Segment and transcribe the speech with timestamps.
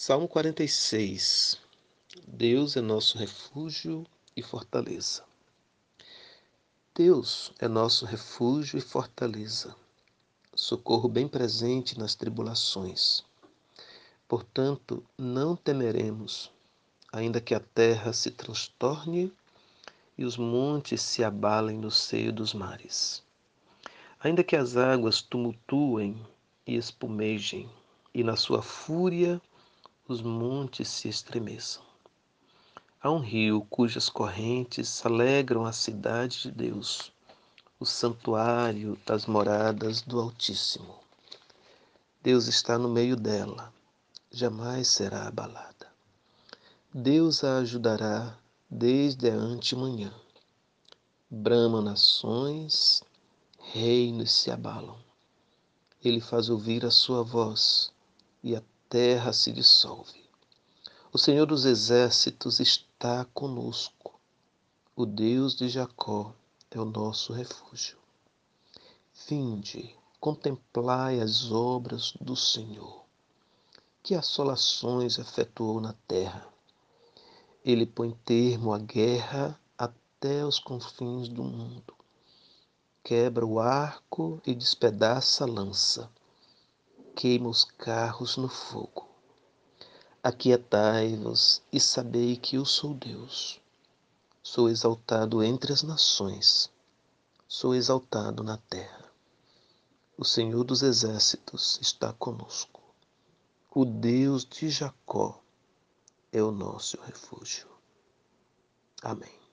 [0.00, 1.60] Salmo 46
[2.24, 5.24] Deus é nosso refúgio e fortaleza.
[6.94, 9.74] Deus é nosso refúgio e fortaleza,
[10.54, 13.24] socorro bem presente nas tribulações.
[14.28, 16.52] Portanto, não temeremos,
[17.12, 19.32] ainda que a terra se transtorne
[20.16, 23.20] e os montes se abalem no seio dos mares.
[24.20, 26.24] Ainda que as águas tumultuem
[26.64, 27.68] e espumejem,
[28.14, 29.42] e na sua fúria
[30.08, 31.82] os montes se estremeçam.
[32.98, 37.12] Há um rio cujas correntes alegram a cidade de Deus,
[37.78, 40.98] o santuário das moradas do Altíssimo.
[42.22, 43.70] Deus está no meio dela,
[44.30, 45.86] jamais será abalada.
[46.92, 48.34] Deus a ajudará
[48.70, 50.10] desde a antemanhã.
[51.30, 53.02] Bramam nações,
[53.58, 54.98] reinos se abalam.
[56.02, 57.92] Ele faz ouvir a sua voz
[58.42, 60.24] e a terra se dissolve.
[61.12, 64.18] O Senhor dos Exércitos está conosco.
[64.96, 66.32] O Deus de Jacó
[66.70, 67.98] é o nosso refúgio.
[69.28, 73.04] Vinde, contemplai as obras do Senhor,
[74.02, 76.48] que assolações efetuou na terra.
[77.62, 81.94] Ele põe termo à guerra até os confins do mundo.
[83.04, 86.10] Quebra o arco e despedaça a lança
[87.18, 89.08] queima os carros no fogo.
[90.22, 93.60] Aquietai-vos e sabei que eu sou Deus.
[94.40, 96.70] Sou exaltado entre as nações,
[97.48, 99.10] sou exaltado na terra.
[100.16, 102.80] O Senhor dos exércitos está conosco.
[103.74, 105.42] O Deus de Jacó
[106.30, 107.66] é o nosso refúgio.
[109.02, 109.47] Amém.